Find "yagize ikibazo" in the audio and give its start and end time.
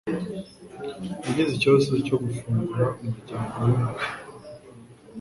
1.25-1.93